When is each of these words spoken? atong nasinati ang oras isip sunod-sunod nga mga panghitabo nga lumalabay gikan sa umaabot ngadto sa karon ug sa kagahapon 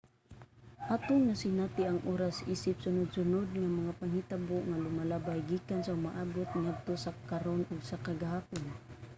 atong 0.95 1.21
nasinati 1.29 1.81
ang 1.87 1.99
oras 2.13 2.37
isip 2.55 2.75
sunod-sunod 2.85 3.47
nga 3.59 3.69
mga 3.79 3.91
panghitabo 4.01 4.57
nga 4.69 4.81
lumalabay 4.85 5.39
gikan 5.49 5.81
sa 5.83 5.95
umaabot 5.99 6.49
ngadto 6.63 6.93
sa 7.03 7.11
karon 7.29 7.61
ug 7.71 7.79
sa 7.89 8.01
kagahapon 8.05 8.63